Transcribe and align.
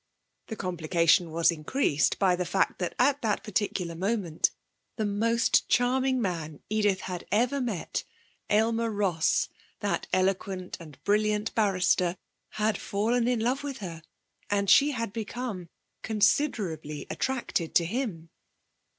The 0.47 0.55
complication 0.55 1.29
was 1.29 1.51
increased 1.51 2.17
by 2.17 2.35
the 2.35 2.43
fact 2.43 2.79
that 2.79 2.95
at 2.97 3.21
that 3.21 3.43
particular 3.43 3.93
moment 3.93 4.49
the 4.95 5.05
most 5.05 5.69
charming 5.69 6.19
man 6.19 6.59
Edith 6.71 7.01
had 7.01 7.27
ever 7.31 7.61
met, 7.61 8.03
Aylmer 8.49 8.89
Ross, 8.89 9.47
that 9.79 10.07
eloquent 10.11 10.75
and 10.79 10.97
brilliant 11.03 11.53
barrister, 11.53 12.17
had 12.53 12.79
fallen 12.79 13.27
in 13.27 13.41
love 13.41 13.61
with 13.63 13.77
her, 13.77 14.01
and 14.49 14.71
she 14.71 14.89
had 14.89 15.13
become 15.13 15.67
considerably 16.01 17.05
attracted 17.11 17.75
to 17.75 17.85
him. 17.85 18.31